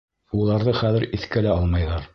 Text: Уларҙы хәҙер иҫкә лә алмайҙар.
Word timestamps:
Уларҙы 0.39 0.73
хәҙер 0.79 1.07
иҫкә 1.19 1.49
лә 1.49 1.57
алмайҙар. 1.59 2.07